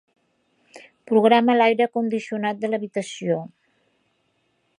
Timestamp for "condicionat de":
1.99-2.73